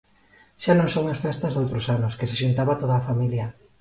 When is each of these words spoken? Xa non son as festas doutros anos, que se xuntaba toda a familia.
Xa 0.63 0.73
non 0.77 0.89
son 0.95 1.05
as 1.13 1.21
festas 1.25 1.53
doutros 1.53 1.85
anos, 1.95 2.13
que 2.19 2.29
se 2.29 2.39
xuntaba 2.41 2.79
toda 2.81 2.95
a 2.97 3.05
familia. 3.09 3.45